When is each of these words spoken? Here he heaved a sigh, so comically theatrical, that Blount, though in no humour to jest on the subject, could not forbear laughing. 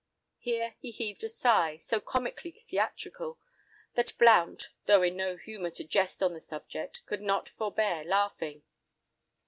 Here 0.39 0.77
he 0.79 0.89
heaved 0.89 1.23
a 1.23 1.29
sigh, 1.29 1.77
so 1.77 1.99
comically 1.99 2.49
theatrical, 2.67 3.37
that 3.93 4.17
Blount, 4.17 4.69
though 4.87 5.03
in 5.03 5.15
no 5.15 5.37
humour 5.37 5.69
to 5.69 5.83
jest 5.83 6.23
on 6.23 6.33
the 6.33 6.41
subject, 6.41 7.05
could 7.05 7.21
not 7.21 7.47
forbear 7.47 8.03
laughing. 8.03 8.63